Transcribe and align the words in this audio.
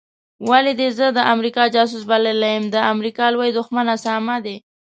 ولي 0.49 0.73
دي 0.79 0.87
زه 0.97 1.05
د 1.17 1.19
امریکا 1.33 1.63
جاسوس 1.75 2.03
بللی 2.09 2.31
یم 2.55 2.63
د 2.73 2.77
امریکا 2.93 3.25
لوی 3.35 3.49
دښمن 3.57 3.85
اسامه 3.95 4.35
دی 4.45 4.55